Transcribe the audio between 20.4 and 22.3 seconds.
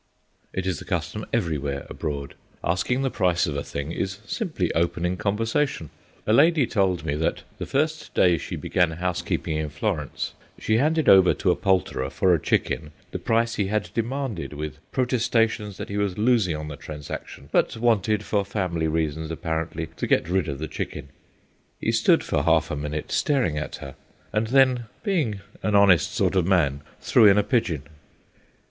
of the chicken. He stood